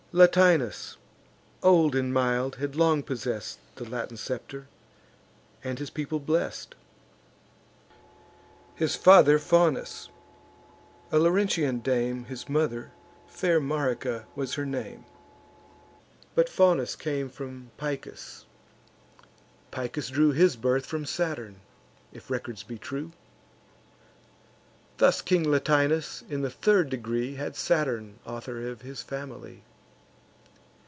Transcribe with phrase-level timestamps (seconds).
[0.13, 0.97] Latinus,
[1.63, 4.67] old and mild, had long possess'd The Latin scepter,
[5.63, 6.75] and his people blest:
[8.75, 10.09] His father Faunus;
[11.13, 12.91] a Laurentian dame His mother;
[13.25, 15.05] fair Marica was her name.
[16.35, 18.43] But Faunus came from Picus:
[19.71, 21.61] Picus drew His birth from Saturn,
[22.11, 23.13] if records be true.
[24.97, 29.63] Thus King Latinus, in the third degree, Had Saturn author of his family.